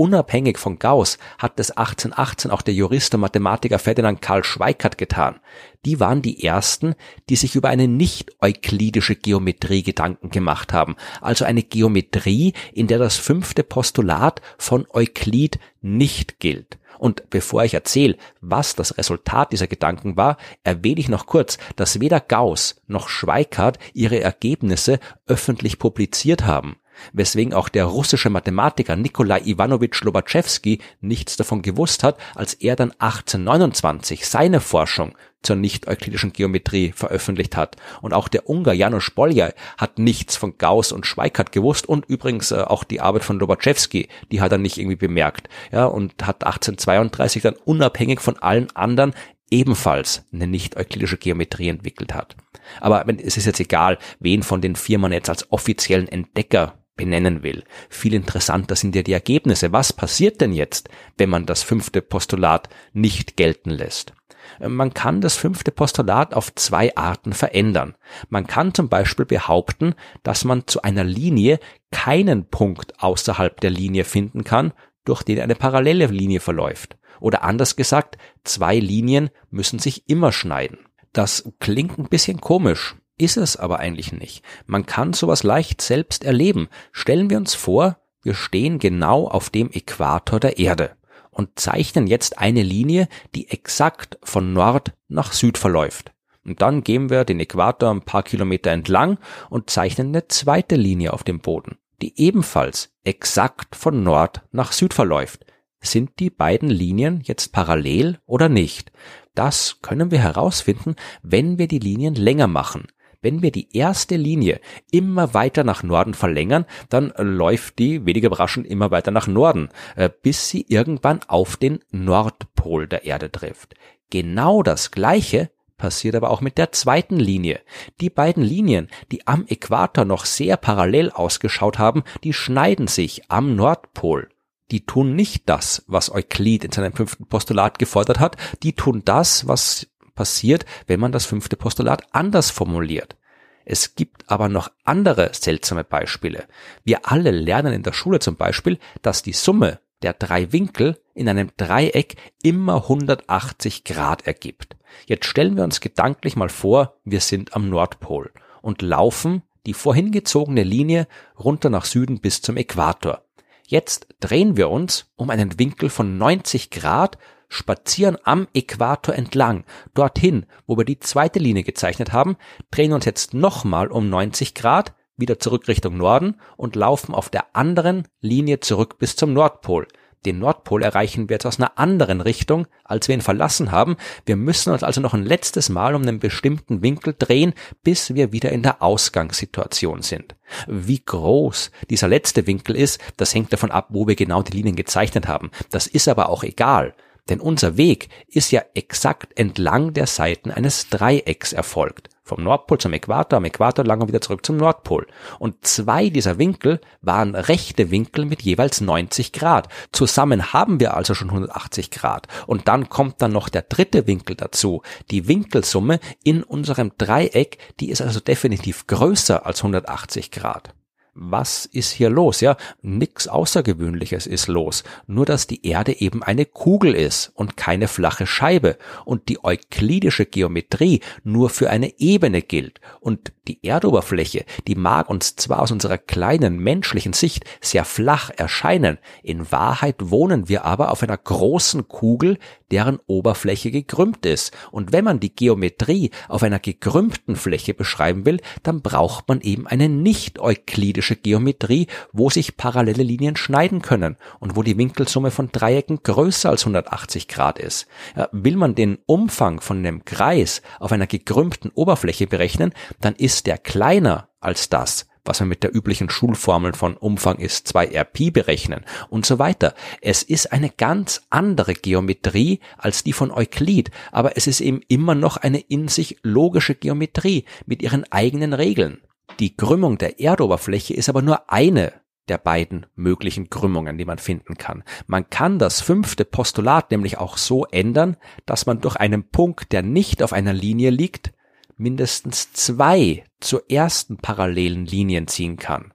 Unabhängig 0.00 0.56
von 0.56 0.78
Gauss 0.78 1.18
hat 1.36 1.58
das 1.58 1.72
1818 1.72 2.50
auch 2.50 2.62
der 2.62 2.72
Jurist 2.72 3.14
und 3.14 3.20
Mathematiker 3.20 3.78
Ferdinand 3.78 4.22
Karl 4.22 4.44
Schweikart 4.44 4.96
getan. 4.96 5.40
Die 5.84 6.00
waren 6.00 6.22
die 6.22 6.42
ersten, 6.42 6.94
die 7.28 7.36
sich 7.36 7.54
über 7.54 7.68
eine 7.68 7.86
nicht-euklidische 7.86 9.14
Geometrie 9.14 9.82
Gedanken 9.82 10.30
gemacht 10.30 10.72
haben, 10.72 10.96
also 11.20 11.44
eine 11.44 11.62
Geometrie, 11.62 12.54
in 12.72 12.86
der 12.86 12.98
das 12.98 13.18
fünfte 13.18 13.62
Postulat 13.62 14.40
von 14.56 14.86
Euklid 14.90 15.58
nicht 15.82 16.40
gilt. 16.40 16.78
Und 16.98 17.28
bevor 17.28 17.64
ich 17.64 17.74
erzähle, 17.74 18.16
was 18.40 18.74
das 18.74 18.96
Resultat 18.96 19.52
dieser 19.52 19.66
Gedanken 19.66 20.16
war, 20.16 20.38
erwähne 20.64 21.00
ich 21.00 21.10
noch 21.10 21.26
kurz, 21.26 21.58
dass 21.76 22.00
weder 22.00 22.20
Gauss 22.20 22.80
noch 22.86 23.10
Schweikart 23.10 23.78
ihre 23.92 24.20
Ergebnisse 24.20 24.98
öffentlich 25.26 25.78
publiziert 25.78 26.46
haben 26.46 26.76
weswegen 27.12 27.54
auch 27.54 27.68
der 27.68 27.84
russische 27.84 28.30
Mathematiker 28.30 28.96
Nikolai 28.96 29.42
Ivanovich 29.44 30.00
Lobachevsky 30.00 30.80
nichts 31.00 31.36
davon 31.36 31.62
gewusst 31.62 32.02
hat, 32.02 32.18
als 32.34 32.54
er 32.54 32.76
dann 32.76 32.92
1829 32.98 34.26
seine 34.26 34.60
Forschung 34.60 35.14
zur 35.42 35.56
nicht-euklidischen 35.56 36.32
Geometrie 36.32 36.92
veröffentlicht 36.92 37.56
hat. 37.56 37.76
Und 38.02 38.12
auch 38.12 38.28
der 38.28 38.48
Ungar 38.48 38.74
Janos 38.74 39.10
Bolyai 39.10 39.54
hat 39.78 39.98
nichts 39.98 40.36
von 40.36 40.58
Gauss 40.58 40.92
und 40.92 41.06
Schweikart 41.06 41.52
gewusst 41.52 41.88
und 41.88 42.06
übrigens 42.06 42.50
äh, 42.50 42.60
auch 42.60 42.84
die 42.84 43.00
Arbeit 43.00 43.24
von 43.24 43.38
Lobachevsky, 43.38 44.08
die 44.30 44.40
hat 44.40 44.52
er 44.52 44.58
nicht 44.58 44.78
irgendwie 44.78 44.96
bemerkt. 44.96 45.48
Ja, 45.72 45.86
und 45.86 46.12
hat 46.26 46.44
1832 46.44 47.42
dann 47.42 47.56
unabhängig 47.64 48.20
von 48.20 48.38
allen 48.38 48.74
anderen 48.76 49.14
ebenfalls 49.50 50.24
eine 50.32 50.46
nicht-euklidische 50.46 51.16
Geometrie 51.16 51.68
entwickelt 51.68 52.14
hat. 52.14 52.36
Aber 52.80 53.04
es 53.08 53.36
ist 53.36 53.46
jetzt 53.46 53.60
egal, 53.60 53.98
wen 54.20 54.42
von 54.42 54.60
den 54.60 54.76
Firmen 54.76 55.12
jetzt 55.12 55.28
als 55.28 55.50
offiziellen 55.50 56.06
Entdecker 56.06 56.79
benennen 57.00 57.42
will. 57.42 57.64
Viel 57.88 58.12
interessanter 58.12 58.76
sind 58.76 58.94
ja 58.94 59.02
die 59.02 59.14
Ergebnisse. 59.14 59.72
Was 59.72 59.94
passiert 59.94 60.42
denn 60.42 60.52
jetzt, 60.52 60.90
wenn 61.16 61.30
man 61.30 61.46
das 61.46 61.62
fünfte 61.62 62.02
Postulat 62.02 62.68
nicht 62.92 63.38
gelten 63.38 63.70
lässt? 63.70 64.12
Man 64.58 64.92
kann 64.92 65.22
das 65.22 65.36
fünfte 65.36 65.70
Postulat 65.70 66.34
auf 66.34 66.54
zwei 66.54 66.94
Arten 66.96 67.32
verändern. 67.32 67.94
Man 68.28 68.46
kann 68.46 68.74
zum 68.74 68.90
Beispiel 68.90 69.24
behaupten, 69.24 69.94
dass 70.22 70.44
man 70.44 70.66
zu 70.66 70.82
einer 70.82 71.04
Linie 71.04 71.58
keinen 71.90 72.44
Punkt 72.44 73.00
außerhalb 73.02 73.58
der 73.60 73.70
Linie 73.70 74.04
finden 74.04 74.44
kann, 74.44 74.74
durch 75.06 75.22
den 75.22 75.40
eine 75.40 75.54
parallele 75.54 76.06
Linie 76.06 76.40
verläuft. 76.40 76.98
Oder 77.18 77.44
anders 77.44 77.76
gesagt, 77.76 78.18
zwei 78.44 78.78
Linien 78.78 79.30
müssen 79.50 79.78
sich 79.78 80.08
immer 80.08 80.32
schneiden. 80.32 80.78
Das 81.12 81.50
klingt 81.60 81.98
ein 81.98 82.08
bisschen 82.08 82.40
komisch, 82.40 82.96
ist 83.20 83.36
es 83.36 83.56
aber 83.56 83.78
eigentlich 83.78 84.12
nicht. 84.12 84.42
Man 84.66 84.86
kann 84.86 85.12
sowas 85.12 85.42
leicht 85.42 85.82
selbst 85.82 86.24
erleben. 86.24 86.68
Stellen 86.92 87.30
wir 87.30 87.36
uns 87.36 87.54
vor, 87.54 87.98
wir 88.22 88.34
stehen 88.34 88.78
genau 88.78 89.28
auf 89.28 89.50
dem 89.50 89.70
Äquator 89.70 90.40
der 90.40 90.58
Erde 90.58 90.96
und 91.30 91.58
zeichnen 91.58 92.06
jetzt 92.06 92.38
eine 92.38 92.62
Linie, 92.62 93.08
die 93.34 93.50
exakt 93.50 94.18
von 94.22 94.52
Nord 94.52 94.92
nach 95.08 95.32
Süd 95.32 95.58
verläuft. 95.58 96.12
Und 96.44 96.62
dann 96.62 96.82
gehen 96.82 97.10
wir 97.10 97.24
den 97.24 97.40
Äquator 97.40 97.90
ein 97.90 98.02
paar 98.02 98.22
Kilometer 98.22 98.70
entlang 98.70 99.18
und 99.50 99.70
zeichnen 99.70 100.08
eine 100.08 100.28
zweite 100.28 100.76
Linie 100.76 101.12
auf 101.12 101.22
dem 101.22 101.40
Boden, 101.40 101.76
die 102.00 102.18
ebenfalls 102.18 102.92
exakt 103.04 103.76
von 103.76 104.02
Nord 104.02 104.42
nach 104.50 104.72
Süd 104.72 104.94
verläuft. 104.94 105.44
Sind 105.82 106.18
die 106.18 106.30
beiden 106.30 106.68
Linien 106.68 107.20
jetzt 107.24 107.52
parallel 107.52 108.18
oder 108.26 108.48
nicht? 108.48 108.92
Das 109.34 109.78
können 109.80 110.10
wir 110.10 110.18
herausfinden, 110.18 110.96
wenn 111.22 111.58
wir 111.58 111.68
die 111.68 111.78
Linien 111.78 112.14
länger 112.14 112.48
machen. 112.48 112.88
Wenn 113.22 113.42
wir 113.42 113.50
die 113.50 113.76
erste 113.76 114.16
Linie 114.16 114.60
immer 114.90 115.34
weiter 115.34 115.62
nach 115.62 115.82
Norden 115.82 116.14
verlängern, 116.14 116.64
dann 116.88 117.12
läuft 117.18 117.78
die, 117.78 118.06
weniger 118.06 118.28
überraschend, 118.28 118.66
immer 118.66 118.90
weiter 118.90 119.10
nach 119.10 119.26
Norden, 119.26 119.68
äh, 119.96 120.08
bis 120.22 120.48
sie 120.48 120.64
irgendwann 120.68 121.20
auf 121.28 121.56
den 121.56 121.80
Nordpol 121.90 122.88
der 122.88 123.04
Erde 123.04 123.30
trifft. 123.30 123.74
Genau 124.08 124.62
das 124.62 124.90
Gleiche 124.90 125.50
passiert 125.76 126.14
aber 126.14 126.30
auch 126.30 126.40
mit 126.40 126.56
der 126.58 126.72
zweiten 126.72 127.18
Linie. 127.18 127.60
Die 128.00 128.10
beiden 128.10 128.42
Linien, 128.42 128.88
die 129.12 129.26
am 129.26 129.46
Äquator 129.48 130.04
noch 130.04 130.24
sehr 130.24 130.56
parallel 130.56 131.10
ausgeschaut 131.10 131.78
haben, 131.78 132.04
die 132.24 132.32
schneiden 132.32 132.86
sich 132.86 133.30
am 133.30 133.54
Nordpol. 133.54 134.28
Die 134.70 134.86
tun 134.86 135.16
nicht 135.16 135.48
das, 135.48 135.84
was 135.88 136.14
Euklid 136.14 136.64
in 136.64 136.72
seinem 136.72 136.92
fünften 136.92 137.26
Postulat 137.26 137.78
gefordert 137.78 138.20
hat, 138.20 138.36
die 138.62 138.74
tun 138.74 139.02
das, 139.04 139.48
was 139.48 139.88
passiert, 140.20 140.66
wenn 140.86 141.00
man 141.00 141.12
das 141.12 141.24
fünfte 141.24 141.56
Postulat 141.56 142.02
anders 142.12 142.50
formuliert. 142.50 143.16
Es 143.64 143.94
gibt 143.94 144.30
aber 144.30 144.50
noch 144.50 144.70
andere 144.84 145.30
seltsame 145.32 145.82
Beispiele. 145.82 146.44
Wir 146.84 147.10
alle 147.10 147.30
lernen 147.30 147.72
in 147.72 147.82
der 147.82 147.94
Schule 147.94 148.18
zum 148.18 148.36
Beispiel, 148.36 148.78
dass 149.00 149.22
die 149.22 149.32
Summe 149.32 149.80
der 150.02 150.12
drei 150.12 150.52
Winkel 150.52 151.00
in 151.14 151.26
einem 151.26 151.52
Dreieck 151.56 152.16
immer 152.42 152.82
180 152.82 153.84
Grad 153.84 154.26
ergibt. 154.26 154.76
Jetzt 155.06 155.24
stellen 155.24 155.56
wir 155.56 155.64
uns 155.64 155.80
gedanklich 155.80 156.36
mal 156.36 156.50
vor, 156.50 156.98
wir 157.04 157.20
sind 157.20 157.56
am 157.56 157.70
Nordpol 157.70 158.30
und 158.60 158.82
laufen 158.82 159.40
die 159.64 159.72
vorhin 159.72 160.12
gezogene 160.12 160.64
Linie 160.64 161.06
runter 161.38 161.70
nach 161.70 161.86
Süden 161.86 162.20
bis 162.20 162.42
zum 162.42 162.58
Äquator. 162.58 163.22
Jetzt 163.66 164.06
drehen 164.20 164.58
wir 164.58 164.68
uns 164.68 165.06
um 165.16 165.30
einen 165.30 165.58
Winkel 165.58 165.88
von 165.88 166.18
90 166.18 166.68
Grad 166.68 167.16
spazieren 167.50 168.16
am 168.24 168.48
Äquator 168.54 169.14
entlang, 169.14 169.64
dorthin, 169.92 170.46
wo 170.66 170.78
wir 170.78 170.86
die 170.86 171.00
zweite 171.00 171.38
Linie 171.38 171.64
gezeichnet 171.64 172.14
haben, 172.14 172.36
drehen 172.70 172.94
uns 172.94 173.04
jetzt 173.04 173.34
nochmal 173.34 173.88
um 173.88 174.08
90 174.08 174.54
Grad, 174.54 174.94
wieder 175.16 175.38
zurück 175.38 175.68
Richtung 175.68 175.98
Norden 175.98 176.36
und 176.56 176.76
laufen 176.76 177.14
auf 177.14 177.28
der 177.28 177.54
anderen 177.54 178.08
Linie 178.20 178.60
zurück 178.60 178.98
bis 178.98 179.16
zum 179.16 179.34
Nordpol. 179.34 179.86
Den 180.26 180.38
Nordpol 180.38 180.82
erreichen 180.82 181.28
wir 181.28 181.36
jetzt 181.36 181.46
aus 181.46 181.58
einer 181.58 181.78
anderen 181.78 182.20
Richtung, 182.20 182.66
als 182.84 183.08
wir 183.08 183.14
ihn 183.14 183.22
verlassen 183.22 183.72
haben. 183.72 183.96
Wir 184.26 184.36
müssen 184.36 184.70
uns 184.70 184.82
also 184.82 185.00
noch 185.00 185.14
ein 185.14 185.24
letztes 185.24 185.70
Mal 185.70 185.94
um 185.94 186.02
einen 186.02 186.18
bestimmten 186.18 186.82
Winkel 186.82 187.14
drehen, 187.18 187.54
bis 187.82 188.14
wir 188.14 188.30
wieder 188.30 188.52
in 188.52 188.62
der 188.62 188.82
Ausgangssituation 188.82 190.02
sind. 190.02 190.36
Wie 190.66 191.02
groß 191.02 191.70
dieser 191.88 192.08
letzte 192.08 192.46
Winkel 192.46 192.76
ist, 192.76 193.00
das 193.16 193.34
hängt 193.34 193.52
davon 193.52 193.70
ab, 193.70 193.86
wo 193.90 194.06
wir 194.06 194.14
genau 194.14 194.42
die 194.42 194.52
Linien 194.52 194.76
gezeichnet 194.76 195.26
haben. 195.26 195.50
Das 195.70 195.86
ist 195.86 196.06
aber 196.06 196.28
auch 196.28 196.44
egal. 196.44 196.94
Denn 197.30 197.40
unser 197.40 197.76
Weg 197.76 198.08
ist 198.26 198.50
ja 198.50 198.62
exakt 198.74 199.38
entlang 199.38 199.94
der 199.94 200.06
Seiten 200.06 200.50
eines 200.50 200.88
Dreiecks 200.90 201.52
erfolgt. 201.52 202.10
Vom 202.24 202.44
Nordpol 202.44 202.78
zum 202.78 202.92
Äquator, 202.92 203.38
am 203.38 203.44
Äquator 203.44 203.84
lang 203.84 204.00
und 204.00 204.08
wieder 204.08 204.20
zurück 204.20 204.44
zum 204.44 204.56
Nordpol. 204.56 205.06
Und 205.38 205.66
zwei 205.66 206.10
dieser 206.10 206.38
Winkel 206.38 206.80
waren 207.00 207.34
rechte 207.34 207.90
Winkel 207.90 208.24
mit 208.24 208.42
jeweils 208.42 208.80
90 208.80 209.32
Grad. 209.32 209.68
Zusammen 209.92 210.52
haben 210.52 210.80
wir 210.80 210.94
also 210.96 211.14
schon 211.14 211.30
180 211.30 211.90
Grad. 211.90 212.26
Und 212.46 212.68
dann 212.68 212.88
kommt 212.88 213.22
dann 213.22 213.32
noch 213.32 213.48
der 213.48 213.62
dritte 213.62 214.06
Winkel 214.06 214.36
dazu. 214.36 214.82
Die 215.10 215.26
Winkelsumme 215.28 215.98
in 216.22 216.42
unserem 216.42 216.92
Dreieck, 216.98 217.58
die 217.80 217.90
ist 217.90 218.02
also 218.02 218.20
definitiv 218.20 218.86
größer 218.86 219.46
als 219.46 219.60
180 219.60 220.30
Grad 220.30 220.74
was 221.14 221.66
ist 221.66 221.90
hier 221.90 222.10
los? 222.10 222.40
Ja, 222.40 222.56
nix 222.82 223.28
Außergewöhnliches 223.28 224.26
ist 224.26 224.48
los. 224.48 224.84
Nur, 225.06 225.26
dass 225.26 225.46
die 225.46 225.66
Erde 225.66 226.00
eben 226.00 226.22
eine 226.22 226.46
Kugel 226.46 226.94
ist 226.94 227.32
und 227.34 227.56
keine 227.56 227.88
flache 227.88 228.26
Scheibe 228.26 228.78
und 229.04 229.28
die 229.28 229.44
euklidische 229.44 230.26
Geometrie 230.26 231.00
nur 231.24 231.50
für 231.50 231.70
eine 231.70 231.98
Ebene 231.98 232.42
gilt. 232.42 232.80
Und 233.00 233.32
die 233.48 233.64
Erdoberfläche, 233.66 234.44
die 234.66 234.74
mag 234.74 235.10
uns 235.10 235.36
zwar 235.36 235.60
aus 235.60 235.72
unserer 235.72 235.98
kleinen 235.98 236.58
menschlichen 236.58 237.12
Sicht 237.12 237.44
sehr 237.60 237.84
flach 237.84 238.30
erscheinen, 238.36 238.98
in 239.22 239.50
Wahrheit 239.50 239.96
wohnen 239.98 240.48
wir 240.48 240.64
aber 240.64 240.90
auf 240.92 241.02
einer 241.02 241.16
großen 241.18 241.88
Kugel, 241.88 242.38
deren 242.70 242.98
Oberfläche 243.06 243.70
gekrümmt 243.70 244.26
ist. 244.26 244.56
Und 244.70 244.92
wenn 244.92 245.04
man 245.04 245.20
die 245.20 245.34
Geometrie 245.34 246.10
auf 246.28 246.42
einer 246.42 246.58
gekrümmten 246.58 247.36
Fläche 247.36 247.74
beschreiben 247.74 248.26
will, 248.26 248.40
dann 248.62 248.82
braucht 248.82 249.28
man 249.28 249.40
eben 249.40 249.66
eine 249.66 249.88
nicht 249.88 250.38
euklidische 250.38 251.16
Geometrie, 251.16 251.86
wo 252.12 252.30
sich 252.30 252.56
parallele 252.56 253.02
Linien 253.02 253.36
schneiden 253.36 253.82
können 253.82 254.16
und 254.38 254.56
wo 254.56 254.62
die 254.62 254.78
Winkelsumme 254.78 255.30
von 255.30 255.50
Dreiecken 255.52 256.02
größer 256.02 256.50
als 256.50 256.62
180 256.62 257.28
Grad 257.28 257.58
ist. 257.58 257.86
Will 258.32 258.56
man 258.56 258.74
den 258.74 258.98
Umfang 259.06 259.60
von 259.60 259.78
einem 259.78 260.04
Kreis 260.04 260.62
auf 260.78 260.92
einer 260.92 261.06
gekrümmten 261.06 261.70
Oberfläche 261.74 262.26
berechnen, 262.26 262.72
dann 263.00 263.14
ist 263.14 263.46
der 263.46 263.58
kleiner 263.58 264.28
als 264.40 264.68
das, 264.68 265.06
was 265.30 265.38
wir 265.38 265.46
mit 265.46 265.62
der 265.62 265.72
üblichen 265.72 266.10
Schulformel 266.10 266.72
von 266.72 266.96
Umfang 266.96 267.38
ist 267.38 267.68
2rp 267.68 268.32
berechnen 268.32 268.84
und 269.10 269.24
so 269.24 269.38
weiter. 269.38 269.74
Es 270.00 270.24
ist 270.24 270.50
eine 270.50 270.70
ganz 270.70 271.22
andere 271.30 271.74
Geometrie 271.74 272.58
als 272.76 273.04
die 273.04 273.12
von 273.12 273.30
Euklid, 273.30 273.92
aber 274.10 274.36
es 274.36 274.48
ist 274.48 274.60
eben 274.60 274.80
immer 274.88 275.14
noch 275.14 275.36
eine 275.36 275.60
in 275.60 275.86
sich 275.86 276.18
logische 276.24 276.74
Geometrie 276.74 277.44
mit 277.64 277.80
ihren 277.80 278.10
eigenen 278.10 278.54
Regeln. 278.54 279.02
Die 279.38 279.56
Krümmung 279.56 279.98
der 279.98 280.18
Erdoberfläche 280.18 280.94
ist 280.94 281.08
aber 281.08 281.22
nur 281.22 281.48
eine 281.48 281.92
der 282.28 282.38
beiden 282.38 282.86
möglichen 282.96 283.50
Krümmungen, 283.50 283.98
die 283.98 284.04
man 284.04 284.18
finden 284.18 284.56
kann. 284.56 284.82
Man 285.06 285.30
kann 285.30 285.60
das 285.60 285.80
fünfte 285.80 286.24
Postulat 286.24 286.90
nämlich 286.90 287.18
auch 287.18 287.36
so 287.36 287.66
ändern, 287.66 288.16
dass 288.46 288.66
man 288.66 288.80
durch 288.80 288.96
einen 288.96 289.28
Punkt, 289.28 289.70
der 289.70 289.82
nicht 289.82 290.24
auf 290.24 290.32
einer 290.32 290.52
Linie 290.52 290.90
liegt, 290.90 291.32
mindestens 291.80 292.52
zwei 292.52 293.24
zur 293.40 293.70
ersten 293.70 294.18
parallelen 294.18 294.84
Linien 294.84 295.26
ziehen 295.26 295.56
kann. 295.56 295.92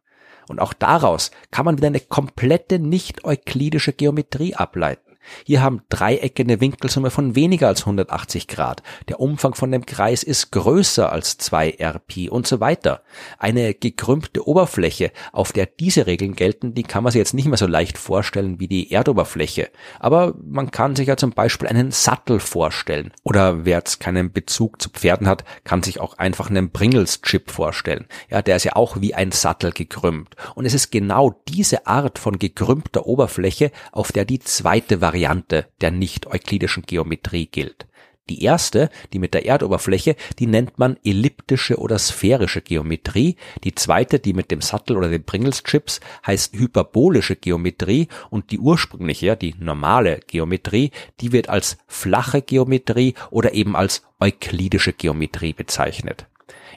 Und 0.48 0.60
auch 0.60 0.74
daraus 0.74 1.32
kann 1.52 1.66
man 1.66 1.78
wieder 1.78 1.88
eine 1.88 2.00
komplette 2.00 2.80
nicht-euklidische 2.80 3.94
Geometrie 3.94 4.56
ableiten. 4.56 5.05
Hier 5.46 5.62
haben 5.62 5.82
Dreiecke 5.90 6.44
eine 6.44 6.62
Winkelsumme 6.62 7.10
von 7.10 7.36
weniger 7.36 7.68
als 7.68 7.82
180 7.82 8.48
Grad. 8.48 8.84
Der 9.10 9.20
Umfang 9.20 9.56
von 9.56 9.72
dem 9.72 9.86
Kreis 9.86 10.24
ist 10.24 10.52
größer 10.52 11.12
als 11.12 11.38
2 11.38 11.78
Rp 11.80 12.30
und 12.30 12.48
so 12.48 12.60
weiter. 12.60 13.02
Eine 13.38 13.74
gekrümmte 13.74 14.48
Oberfläche, 14.48 15.12
auf 15.32 15.52
der 15.52 15.66
diese 15.66 16.08
Regeln 16.08 16.36
gelten, 16.36 16.74
die 16.74 16.84
kann 16.84 17.04
man 17.04 17.12
sich 17.12 17.20
jetzt 17.20 17.34
nicht 17.34 17.48
mehr 17.48 17.58
so 17.58 17.68
leicht 17.68 17.98
vorstellen 17.98 18.60
wie 18.60 18.68
die 18.68 18.92
Erdoberfläche. 18.92 19.70
Aber 20.00 20.36
man 20.44 20.72
kann 20.72 20.96
sich 20.96 21.08
ja 21.08 21.18
zum 21.18 21.32
Beispiel 21.32 21.68
einen 21.68 21.92
Sattel 21.92 22.40
vorstellen. 22.40 23.12
Oder 23.24 23.66
wer 23.66 23.78
jetzt 23.78 24.00
keinen 24.00 24.32
Bezug 24.32 24.82
zu 24.82 24.90
Pferden 24.90 25.28
hat, 25.28 25.44
kann 25.64 25.84
sich 25.84 26.00
auch 26.00 26.18
einfach 26.18 26.50
einen 26.50 26.72
Pringles-Chip 26.72 27.52
vorstellen. 27.52 28.06
Ja, 28.30 28.42
der 28.42 28.58
ist 28.58 28.64
ja 28.64 28.76
auch 28.76 29.02
wie 29.02 29.14
ein 29.14 29.32
Sattel 29.32 29.72
gekrümmt. 29.72 30.36
Und 30.56 30.66
es 30.66 30.74
ist 30.74 30.92
genau 30.92 31.42
diese 31.48 31.88
Art 31.88 32.20
von 32.20 32.40
gekrümmter 32.40 33.06
Oberfläche, 33.06 33.72
auf 33.92 34.12
der 34.12 34.26
die 34.26 34.40
zweite 34.40 35.02
Variante 35.02 35.15
Variante 35.16 35.68
der 35.80 35.92
nicht-euklidischen 35.92 36.84
Geometrie 36.84 37.46
gilt. 37.46 37.88
Die 38.28 38.44
erste, 38.44 38.90
die 39.14 39.20
mit 39.20 39.34
der 39.34 39.46
Erdoberfläche, 39.46 40.18
die 40.40 40.48
nennt 40.48 40.78
man 40.78 40.98
elliptische 41.06 41.78
oder 41.78 41.98
sphärische 42.00 42.62
Geometrie. 42.62 43.38
Die 43.64 43.74
zweite, 43.76 44.20
die 44.20 44.34
mit 44.34 44.52
dem 44.52 44.60
Sattel 44.60 44.98
oder 44.98 45.08
den 45.08 45.24
Pringles-Chips, 45.24 46.02
heißt 46.28 46.54
hyperbolische 46.54 47.38
Geometrie 47.38 48.10
und 48.30 48.52
die 48.52 48.60
ursprüngliche, 48.60 49.38
die 49.38 49.56
normale 49.58 50.20
Geometrie, 50.28 50.92
die 51.22 51.32
wird 51.32 51.48
als 51.48 51.78
flache 51.88 52.42
Geometrie 52.42 53.14
oder 53.32 53.54
eben 53.54 53.78
als 53.78 54.04
euklidische 54.20 54.92
Geometrie 54.92 55.54
bezeichnet. 55.54 56.28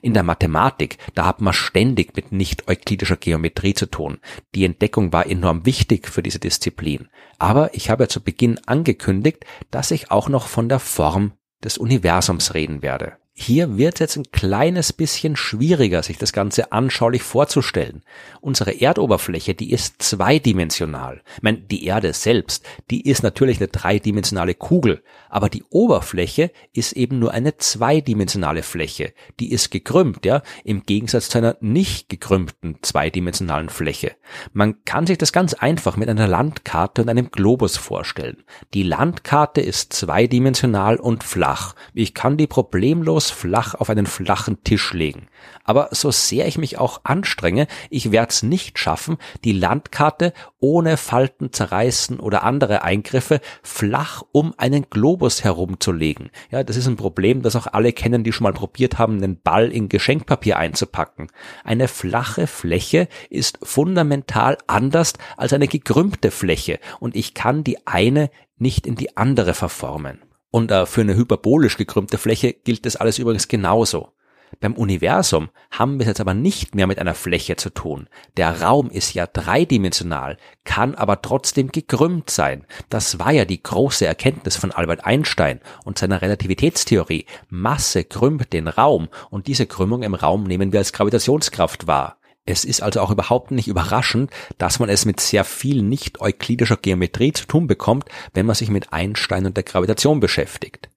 In 0.00 0.14
der 0.14 0.22
Mathematik, 0.22 0.98
da 1.14 1.26
hat 1.26 1.40
man 1.40 1.52
ständig 1.52 2.14
mit 2.16 2.32
nicht-euklidischer 2.32 3.16
Geometrie 3.16 3.74
zu 3.74 3.86
tun. 3.86 4.18
Die 4.54 4.64
Entdeckung 4.64 5.12
war 5.12 5.26
enorm 5.26 5.66
wichtig 5.66 6.08
für 6.08 6.22
diese 6.22 6.38
Disziplin. 6.38 7.08
Aber 7.38 7.74
ich 7.74 7.90
habe 7.90 8.04
ja 8.04 8.08
zu 8.08 8.22
Beginn 8.22 8.58
angekündigt, 8.66 9.44
dass 9.70 9.90
ich 9.90 10.10
auch 10.10 10.28
noch 10.28 10.46
von 10.46 10.68
der 10.68 10.78
Form 10.78 11.32
des 11.62 11.78
Universums 11.78 12.54
reden 12.54 12.82
werde. 12.82 13.16
Hier 13.40 13.78
wird 13.78 14.00
jetzt 14.00 14.16
ein 14.16 14.32
kleines 14.32 14.92
bisschen 14.92 15.36
schwieriger, 15.36 16.02
sich 16.02 16.18
das 16.18 16.32
Ganze 16.32 16.72
anschaulich 16.72 17.22
vorzustellen. 17.22 18.02
Unsere 18.40 18.80
Erdoberfläche, 18.80 19.54
die 19.54 19.70
ist 19.70 20.02
zweidimensional. 20.02 21.22
Ich 21.36 21.42
meine, 21.42 21.58
die 21.58 21.86
Erde 21.86 22.12
selbst, 22.14 22.66
die 22.90 23.08
ist 23.08 23.22
natürlich 23.22 23.58
eine 23.58 23.68
dreidimensionale 23.68 24.54
Kugel, 24.54 25.04
aber 25.30 25.48
die 25.48 25.62
Oberfläche 25.70 26.50
ist 26.72 26.94
eben 26.94 27.20
nur 27.20 27.32
eine 27.32 27.56
zweidimensionale 27.56 28.64
Fläche. 28.64 29.14
Die 29.38 29.52
ist 29.52 29.70
gekrümmt, 29.70 30.26
ja, 30.26 30.42
im 30.64 30.82
Gegensatz 30.82 31.28
zu 31.28 31.38
einer 31.38 31.56
nicht 31.60 32.08
gekrümmten 32.08 32.78
zweidimensionalen 32.82 33.68
Fläche. 33.68 34.16
Man 34.52 34.84
kann 34.84 35.06
sich 35.06 35.16
das 35.16 35.32
ganz 35.32 35.54
einfach 35.54 35.96
mit 35.96 36.08
einer 36.08 36.26
Landkarte 36.26 37.02
und 37.02 37.08
einem 37.08 37.30
Globus 37.30 37.76
vorstellen. 37.76 38.42
Die 38.74 38.82
Landkarte 38.82 39.60
ist 39.60 39.92
zweidimensional 39.92 40.96
und 40.96 41.22
flach. 41.22 41.76
Ich 41.94 42.14
kann 42.14 42.36
die 42.36 42.48
problemlos 42.48 43.27
flach 43.30 43.74
auf 43.74 43.90
einen 43.90 44.06
flachen 44.06 44.62
Tisch 44.64 44.92
legen. 44.92 45.28
Aber 45.64 45.88
so 45.92 46.10
sehr 46.10 46.46
ich 46.46 46.58
mich 46.58 46.78
auch 46.78 47.00
anstrenge, 47.04 47.66
ich 47.90 48.12
werde 48.12 48.30
es 48.30 48.42
nicht 48.42 48.78
schaffen, 48.78 49.18
die 49.44 49.52
Landkarte 49.52 50.32
ohne 50.60 50.96
Falten 50.96 51.52
zerreißen 51.52 52.20
oder 52.20 52.42
andere 52.42 52.82
Eingriffe 52.82 53.40
flach 53.62 54.22
um 54.32 54.54
einen 54.56 54.86
Globus 54.90 55.44
herumzulegen. 55.44 56.30
Ja, 56.50 56.64
das 56.64 56.76
ist 56.76 56.86
ein 56.86 56.96
Problem, 56.96 57.42
das 57.42 57.56
auch 57.56 57.66
alle 57.66 57.92
kennen, 57.92 58.24
die 58.24 58.32
schon 58.32 58.44
mal 58.44 58.52
probiert 58.52 58.98
haben, 58.98 59.18
einen 59.18 59.40
Ball 59.40 59.70
in 59.70 59.88
Geschenkpapier 59.88 60.56
einzupacken. 60.58 61.28
Eine 61.64 61.88
flache 61.88 62.46
Fläche 62.46 63.08
ist 63.30 63.58
fundamental 63.62 64.58
anders 64.66 65.14
als 65.36 65.52
eine 65.52 65.68
gekrümmte 65.68 66.30
Fläche 66.30 66.78
und 67.00 67.14
ich 67.16 67.34
kann 67.34 67.64
die 67.64 67.86
eine 67.86 68.30
nicht 68.58 68.86
in 68.86 68.96
die 68.96 69.16
andere 69.16 69.54
verformen. 69.54 70.20
Und 70.50 70.70
äh, 70.70 70.86
für 70.86 71.02
eine 71.02 71.14
hyperbolisch 71.14 71.76
gekrümmte 71.76 72.18
Fläche 72.18 72.52
gilt 72.52 72.86
das 72.86 72.96
alles 72.96 73.18
übrigens 73.18 73.48
genauso. 73.48 74.12
Beim 74.60 74.74
Universum 74.74 75.50
haben 75.70 75.98
wir 75.98 76.02
es 76.02 76.08
jetzt 76.08 76.20
aber 76.20 76.34
nicht 76.34 76.74
mehr 76.74 76.86
mit 76.86 76.98
einer 76.98 77.14
Fläche 77.14 77.56
zu 77.56 77.70
tun. 77.70 78.08
Der 78.36 78.62
Raum 78.62 78.90
ist 78.90 79.14
ja 79.14 79.26
dreidimensional, 79.26 80.38
kann 80.64 80.94
aber 80.94 81.22
trotzdem 81.22 81.70
gekrümmt 81.70 82.30
sein. 82.30 82.66
Das 82.88 83.18
war 83.18 83.32
ja 83.32 83.44
die 83.44 83.62
große 83.62 84.06
Erkenntnis 84.06 84.56
von 84.56 84.72
Albert 84.72 85.04
Einstein 85.04 85.60
und 85.84 85.98
seiner 85.98 86.22
Relativitätstheorie. 86.22 87.26
Masse 87.48 88.04
krümmt 88.04 88.52
den 88.52 88.68
Raum 88.68 89.08
und 89.30 89.46
diese 89.46 89.66
Krümmung 89.66 90.02
im 90.02 90.14
Raum 90.14 90.44
nehmen 90.44 90.72
wir 90.72 90.80
als 90.80 90.92
Gravitationskraft 90.92 91.86
wahr. 91.86 92.17
Es 92.50 92.64
ist 92.64 92.82
also 92.82 93.02
auch 93.02 93.10
überhaupt 93.10 93.50
nicht 93.50 93.68
überraschend, 93.68 94.30
dass 94.56 94.78
man 94.78 94.88
es 94.88 95.04
mit 95.04 95.20
sehr 95.20 95.44
viel 95.44 95.82
nicht-euklidischer 95.82 96.78
Geometrie 96.78 97.34
zu 97.34 97.46
tun 97.46 97.66
bekommt, 97.66 98.06
wenn 98.32 98.46
man 98.46 98.54
sich 98.54 98.70
mit 98.70 98.90
Einstein 98.90 99.44
und 99.44 99.58
der 99.58 99.64
Gravitation 99.64 100.18
beschäftigt. 100.18 100.88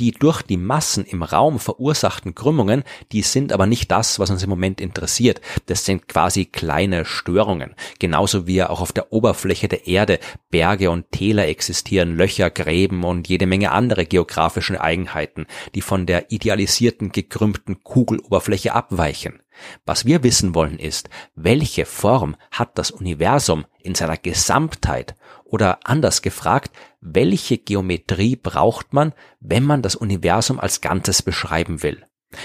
Die 0.00 0.12
durch 0.12 0.40
die 0.40 0.56
Massen 0.56 1.04
im 1.04 1.22
Raum 1.22 1.58
verursachten 1.58 2.34
Krümmungen, 2.34 2.82
die 3.12 3.20
sind 3.20 3.52
aber 3.52 3.66
nicht 3.66 3.90
das, 3.90 4.18
was 4.18 4.30
uns 4.30 4.42
im 4.42 4.48
Moment 4.48 4.80
interessiert. 4.80 5.42
Das 5.66 5.84
sind 5.84 6.08
quasi 6.08 6.46
kleine 6.46 7.04
Störungen. 7.04 7.74
Genauso 7.98 8.46
wie 8.46 8.62
auch 8.62 8.80
auf 8.80 8.92
der 8.92 9.12
Oberfläche 9.12 9.68
der 9.68 9.86
Erde 9.86 10.18
Berge 10.48 10.90
und 10.90 11.12
Täler 11.12 11.46
existieren, 11.46 12.16
Löcher, 12.16 12.48
Gräben 12.48 13.04
und 13.04 13.28
jede 13.28 13.46
Menge 13.46 13.72
andere 13.72 14.06
geografische 14.06 14.80
Eigenheiten, 14.80 15.46
die 15.74 15.82
von 15.82 16.06
der 16.06 16.32
idealisierten, 16.32 17.12
gekrümmten 17.12 17.82
Kugeloberfläche 17.84 18.74
abweichen. 18.74 19.40
Was 19.84 20.04
wir 20.04 20.22
wissen 20.22 20.54
wollen 20.54 20.78
ist, 20.78 21.08
welche 21.34 21.86
Form 21.86 22.36
hat 22.50 22.78
das 22.78 22.90
Universum 22.90 23.66
in 23.80 23.94
seiner 23.94 24.16
Gesamtheit 24.16 25.14
oder 25.44 25.80
anders 25.84 26.22
gefragt, 26.22 26.72
welche 27.00 27.58
Geometrie 27.58 28.36
braucht 28.36 28.92
man, 28.92 29.12
wenn 29.40 29.62
man 29.62 29.82
das 29.82 29.94
Universum 29.94 30.58
als 30.58 30.80
Ganzes 30.80 31.22
beschreiben 31.22 31.82
will? 31.82 32.04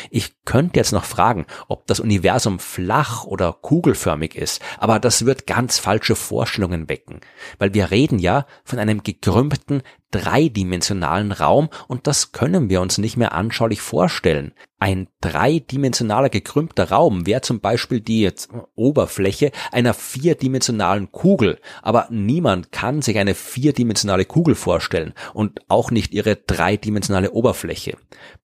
Ich 0.09 0.43
könnte 0.45 0.79
jetzt 0.79 0.91
noch 0.91 1.05
fragen, 1.05 1.45
ob 1.67 1.87
das 1.87 1.99
Universum 1.99 2.59
flach 2.59 3.25
oder 3.25 3.51
kugelförmig 3.51 4.35
ist, 4.35 4.61
aber 4.77 4.99
das 4.99 5.25
wird 5.25 5.47
ganz 5.47 5.79
falsche 5.79 6.15
Vorstellungen 6.15 6.87
wecken, 6.87 7.21
weil 7.57 7.73
wir 7.73 7.91
reden 7.91 8.19
ja 8.19 8.45
von 8.63 8.79
einem 8.79 9.03
gekrümmten, 9.03 9.81
dreidimensionalen 10.11 11.31
Raum 11.31 11.69
und 11.87 12.07
das 12.07 12.31
können 12.31 12.69
wir 12.69 12.81
uns 12.81 12.97
nicht 12.97 13.17
mehr 13.17 13.33
anschaulich 13.33 13.81
vorstellen. 13.81 14.53
Ein 14.81 15.09
dreidimensionaler 15.21 16.29
gekrümmter 16.29 16.89
Raum 16.89 17.27
wäre 17.27 17.41
zum 17.41 17.59
Beispiel 17.59 18.01
die 18.01 18.27
Oberfläche 18.73 19.51
einer 19.71 19.93
vierdimensionalen 19.93 21.11
Kugel, 21.11 21.59
aber 21.83 22.07
niemand 22.09 22.71
kann 22.71 23.03
sich 23.03 23.19
eine 23.19 23.35
vierdimensionale 23.35 24.25
Kugel 24.25 24.55
vorstellen 24.55 25.13
und 25.35 25.61
auch 25.67 25.91
nicht 25.91 26.15
ihre 26.15 26.35
dreidimensionale 26.35 27.29
Oberfläche. 27.29 27.95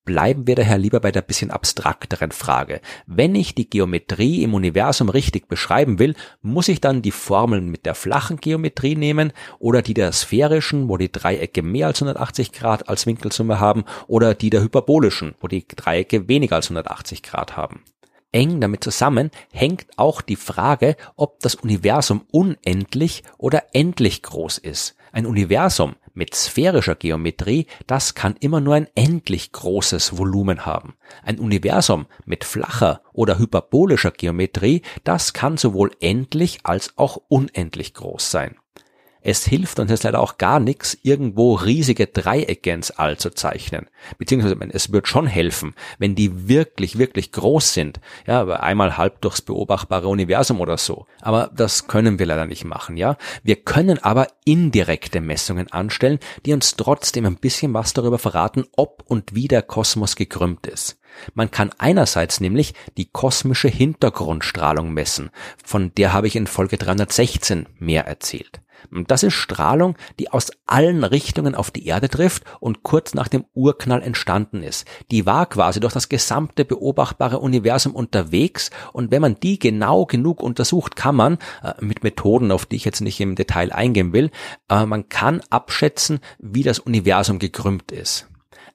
Bleiben 0.05 0.45
wir 0.45 0.55
daher 0.55 0.77
lieber 0.77 0.99
bei 0.99 1.11
der 1.11 1.23
bisschen 1.23 1.49
abstrakteren 1.49 2.31
Frage. 2.31 2.81
Wenn 3.07 3.33
ich 3.33 3.55
die 3.55 3.69
Geometrie 3.69 4.43
im 4.43 4.53
Universum 4.53 5.09
richtig 5.09 5.47
beschreiben 5.47 5.97
will, 5.97 6.13
muss 6.43 6.67
ich 6.67 6.79
dann 6.79 7.01
die 7.01 7.11
Formeln 7.11 7.69
mit 7.69 7.87
der 7.87 7.95
flachen 7.95 8.37
Geometrie 8.37 8.95
nehmen 8.95 9.33
oder 9.57 9.81
die 9.81 9.95
der 9.95 10.11
sphärischen, 10.11 10.87
wo 10.87 10.97
die 10.97 11.11
Dreiecke 11.11 11.56
mehr 11.61 11.87
als 11.87 12.01
180 12.01 12.51
Grad 12.51 12.89
als 12.89 13.05
Winkelsumme 13.05 13.59
haben 13.59 13.85
oder 14.07 14.33
die 14.33 14.49
der 14.49 14.61
hyperbolischen, 14.61 15.35
wo 15.39 15.47
die 15.47 15.67
Dreiecke 15.67 16.27
weniger 16.27 16.55
als 16.55 16.67
180 16.67 17.23
Grad 17.23 17.57
haben. 17.57 17.83
Eng 18.31 18.59
damit 18.59 18.83
zusammen 18.83 19.31
hängt 19.51 19.87
auch 19.95 20.21
die 20.21 20.35
Frage, 20.35 20.95
ob 21.15 21.39
das 21.39 21.55
Universum 21.55 22.25
unendlich 22.31 23.23
oder 23.37 23.63
endlich 23.73 24.21
groß 24.21 24.57
ist. 24.57 24.95
Ein 25.11 25.25
Universum 25.25 25.95
mit 26.13 26.35
sphärischer 26.35 26.95
Geometrie, 26.95 27.67
das 27.85 28.15
kann 28.15 28.35
immer 28.39 28.59
nur 28.59 28.75
ein 28.75 28.87
endlich 28.95 29.51
großes 29.51 30.17
Volumen 30.17 30.65
haben. 30.65 30.95
Ein 31.23 31.39
Universum 31.39 32.07
mit 32.25 32.43
flacher 32.43 33.01
oder 33.13 33.39
hyperbolischer 33.39 34.11
Geometrie, 34.11 34.81
das 35.03 35.33
kann 35.33 35.57
sowohl 35.57 35.91
endlich 36.01 36.59
als 36.63 36.97
auch 36.97 37.21
unendlich 37.29 37.93
groß 37.93 38.29
sein. 38.29 38.57
Es 39.21 39.45
hilft 39.45 39.79
uns 39.79 39.91
jetzt 39.91 40.03
leider 40.03 40.19
auch 40.19 40.37
gar 40.37 40.59
nichts, 40.59 40.97
irgendwo 41.03 41.55
riesige 41.55 42.07
Dreiecke 42.07 42.71
ins 42.71 42.91
All 42.91 43.17
zu 43.17 43.29
zeichnen. 43.31 43.87
Beziehungsweise 44.17 44.57
es 44.71 44.91
wird 44.91 45.07
schon 45.07 45.27
helfen, 45.27 45.75
wenn 45.97 46.15
die 46.15 46.47
wirklich, 46.47 46.97
wirklich 46.97 47.31
groß 47.31 47.73
sind. 47.73 47.99
Ja, 48.25 48.45
einmal 48.47 48.97
halb 48.97 49.21
durchs 49.21 49.41
beobachtbare 49.41 50.07
Universum 50.07 50.61
oder 50.61 50.77
so. 50.77 51.05
Aber 51.21 51.51
das 51.55 51.87
können 51.87 52.19
wir 52.19 52.25
leider 52.25 52.45
nicht 52.45 52.65
machen, 52.65 52.97
ja. 52.97 53.17
Wir 53.43 53.57
können 53.57 53.99
aber 54.03 54.27
indirekte 54.45 55.21
Messungen 55.21 55.71
anstellen, 55.71 56.19
die 56.45 56.53
uns 56.53 56.75
trotzdem 56.75 57.25
ein 57.25 57.37
bisschen 57.37 57.73
was 57.73 57.93
darüber 57.93 58.19
verraten, 58.19 58.65
ob 58.75 59.03
und 59.07 59.35
wie 59.35 59.47
der 59.47 59.61
Kosmos 59.61 60.15
gekrümmt 60.15 60.67
ist. 60.67 60.99
Man 61.33 61.51
kann 61.51 61.71
einerseits 61.77 62.39
nämlich 62.39 62.73
die 62.97 63.09
kosmische 63.09 63.67
Hintergrundstrahlung 63.67 64.93
messen, 64.93 65.31
von 65.63 65.93
der 65.95 66.13
habe 66.13 66.27
ich 66.27 66.35
in 66.35 66.47
Folge 66.47 66.77
316 66.77 67.67
mehr 67.79 68.05
erzählt. 68.05 68.61
Das 69.07 69.23
ist 69.23 69.33
Strahlung, 69.33 69.97
die 70.19 70.29
aus 70.29 70.51
allen 70.65 71.03
Richtungen 71.03 71.55
auf 71.55 71.71
die 71.71 71.85
Erde 71.85 72.09
trifft 72.09 72.43
und 72.59 72.83
kurz 72.83 73.13
nach 73.13 73.27
dem 73.27 73.45
Urknall 73.53 74.01
entstanden 74.01 74.63
ist. 74.63 74.85
Die 75.11 75.25
war 75.25 75.45
quasi 75.45 75.79
durch 75.79 75.93
das 75.93 76.09
gesamte 76.09 76.65
beobachtbare 76.65 77.39
Universum 77.39 77.95
unterwegs 77.95 78.69
und 78.93 79.11
wenn 79.11 79.21
man 79.21 79.39
die 79.39 79.59
genau 79.59 80.05
genug 80.05 80.41
untersucht, 80.41 80.95
kann 80.95 81.15
man 81.15 81.37
äh, 81.63 81.73
mit 81.79 82.03
Methoden, 82.03 82.51
auf 82.51 82.65
die 82.65 82.77
ich 82.77 82.85
jetzt 82.85 83.01
nicht 83.01 83.19
im 83.19 83.35
Detail 83.35 83.71
eingehen 83.71 84.13
will, 84.13 84.31
äh, 84.69 84.85
man 84.85 85.09
kann 85.09 85.41
abschätzen, 85.49 86.19
wie 86.39 86.63
das 86.63 86.79
Universum 86.79 87.39
gekrümmt 87.39 87.91
ist. 87.91 88.27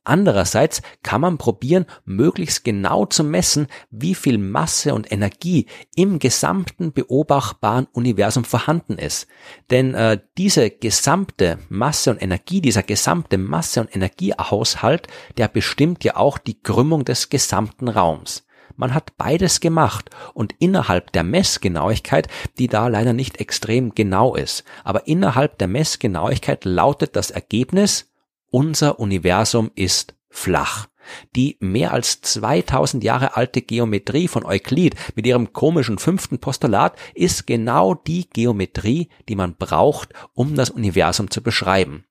Andererseits 0.05 0.83
kann 1.05 1.21
man 1.21 1.39
probieren, 1.39 1.87
möglichst 2.05 2.65
genau 2.65 3.07
zu 3.07 3.23
messen, 3.23 3.69
wie 3.91 4.17
viel 4.17 4.37
Masse 4.37 4.95
und 4.95 5.13
Energie 5.13 5.67
im 5.95 6.19
gesamten 6.19 6.93
beobachtbaren 6.93 7.87
Universum 7.93 8.45
vorhanden 8.45 8.99
ist. 8.99 9.29
Denn 9.71 9.95
äh, 9.95 10.19
diese 10.37 10.71
gesamte 10.71 11.59
Masse 11.69 12.11
und 12.11 12.21
Energie, 12.21 12.61
dieser 12.61 12.83
gesamte 12.83 13.39
Masse 13.39 13.81
und 13.81 13.95
Energiehaushalt, 13.95 15.07
der 15.37 15.47
bestimmt 15.47 16.03
ja 16.03 16.17
auch 16.17 16.39
die 16.39 16.61
Krümmung 16.61 17.05
des 17.05 17.29
gesamten 17.29 17.87
Raums. 17.87 18.45
Man 18.75 18.95
hat 18.95 19.17
beides 19.17 19.61
gemacht 19.61 20.11
und 20.35 20.55
innerhalb 20.59 21.13
der 21.13 21.23
Messgenauigkeit, 21.23 22.27
die 22.59 22.67
da 22.67 22.89
leider 22.89 23.13
nicht 23.13 23.39
extrem 23.39 23.95
genau 23.95 24.35
ist, 24.35 24.65
aber 24.83 25.07
innerhalb 25.07 25.59
der 25.59 25.69
Messgenauigkeit 25.69 26.65
lautet 26.65 27.15
das 27.15 27.31
Ergebnis 27.31 28.12
unser 28.53 29.01
Universum 29.01 29.73
ist 29.75 30.15
flach. 30.29 30.87
Die 31.35 31.57
mehr 31.59 31.93
als 31.93 32.21
2000 32.21 33.03
Jahre 33.03 33.37
alte 33.37 33.61
Geometrie 33.61 34.29
von 34.29 34.45
Euklid 34.45 34.95
mit 35.17 35.27
ihrem 35.27 35.53
komischen 35.53 35.99
fünften 35.99 36.39
Postulat 36.39 36.97
ist 37.15 37.47
genau 37.47 37.95
die 37.95 38.29
Geometrie, 38.31 39.09
die 39.29 39.35
man 39.35 39.57
braucht, 39.57 40.11
um 40.33 40.55
das 40.55 40.71
Universum 40.71 41.31
zu 41.31 41.43
beschreiben. 41.43 42.05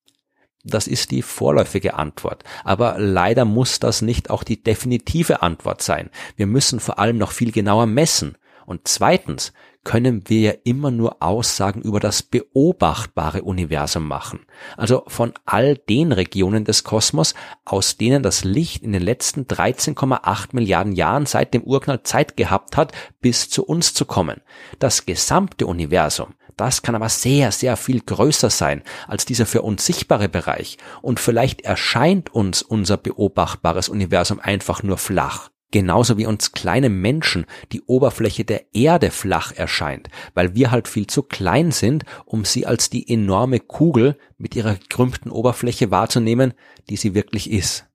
Das 0.64 0.88
ist 0.88 1.12
die 1.12 1.22
vorläufige 1.22 1.96
Antwort. 1.96 2.44
Aber 2.64 2.96
leider 3.00 3.46
muss 3.46 3.80
das 3.80 4.02
nicht 4.02 4.30
auch 4.30 4.44
die 4.44 4.62
definitive 4.62 5.42
Antwort 5.42 5.82
sein. 5.82 6.10
Wir 6.36 6.48
müssen 6.48 6.80
vor 6.80 7.00
allem 7.00 7.18
noch 7.18 7.32
viel 7.32 7.52
genauer 7.52 7.86
messen. 7.86 8.38
Und 8.66 8.82
zweitens 8.86 9.54
können 9.84 10.30
wir 10.30 10.40
ja 10.40 10.54
immer 10.64 10.92
nur 10.92 11.22
Aussagen 11.22 11.82
über 11.82 12.00
das 12.00 12.22
beobachtbare 12.22 13.42
Universum 13.42 14.08
machen. 14.08 14.46
Also 14.78 15.04
von 15.08 15.34
all 15.46 15.76
den 15.76 16.12
Regionen 16.12 16.66
des 16.66 16.84
Kosmos, 16.84 17.34
aus 17.66 17.98
denen 17.98 18.22
das 18.22 18.44
Licht 18.44 18.84
in 18.84 18.92
den 18.92 19.02
letzten 19.02 19.46
13,8 19.46 20.50
Milliarden 20.52 20.94
Jahren 20.94 21.26
seit 21.26 21.54
dem 21.54 21.64
Urknall 21.64 22.04
Zeit 22.04 22.38
gehabt 22.38 22.78
hat, 22.78 22.92
bis 23.22 23.50
zu 23.50 23.66
uns 23.66 23.94
zu 23.94 24.06
kommen. 24.06 24.42
Das 24.78 25.06
gesamte 25.06 25.66
Universum, 25.66 26.36
das 26.58 26.84
kann 26.84 26.96
aber 26.96 27.10
sehr, 27.10 27.52
sehr 27.52 27.76
viel 27.76 28.02
größer 28.02 28.50
sein 28.50 28.84
als 29.08 29.26
dieser 29.26 29.48
für 29.48 29.64
uns 29.64 29.86
sichtbare 29.86 30.30
Bereich. 30.30 30.78
Und 31.02 31.20
vielleicht 31.20 31.62
erscheint 31.62 32.34
uns 32.34 32.62
unser 32.62 32.98
beobachtbares 32.98 33.90
Universum 33.90 34.40
einfach 34.40 34.84
nur 34.84 34.98
flach. 34.98 35.51
Genauso 35.72 36.18
wie 36.18 36.26
uns 36.26 36.52
kleine 36.52 36.90
Menschen 36.90 37.46
die 37.72 37.82
Oberfläche 37.82 38.44
der 38.44 38.76
Erde 38.76 39.10
flach 39.10 39.54
erscheint, 39.54 40.10
weil 40.34 40.54
wir 40.54 40.70
halt 40.70 40.90
viel 40.90 41.08
zu 41.08 41.24
klein 41.24 41.72
sind, 41.72 42.04
um 42.26 42.44
sie 42.44 42.66
als 42.66 42.90
die 42.90 43.12
enorme 43.12 43.60
Kugel 43.60 44.18
mit 44.38 44.56
ihrer 44.56 44.76
gekrümmten 44.76 45.32
Oberfläche 45.32 45.90
wahrzunehmen, 45.90 46.54
die 46.90 46.98
sie 46.98 47.16
wirklich 47.16 47.50
ist. 47.50 47.86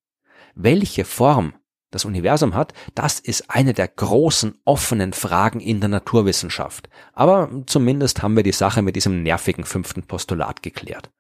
Welche 0.54 1.04
Form 1.04 1.52
das 1.90 2.06
Universum 2.06 2.54
hat, 2.54 2.72
das 2.94 3.20
ist 3.20 3.50
eine 3.50 3.74
der 3.74 3.88
großen 3.88 4.58
offenen 4.64 5.12
Fragen 5.12 5.60
in 5.60 5.80
der 5.80 5.88
Naturwissenschaft. 5.88 6.88
Aber 7.12 7.50
zumindest 7.66 8.22
haben 8.22 8.36
wir 8.36 8.42
die 8.42 8.52
Sache 8.52 8.82
mit 8.82 8.96
diesem 8.96 9.22
nervigen 9.22 9.64
fünften 9.64 10.02
Postulat 10.02 10.62
geklärt. 10.62 11.10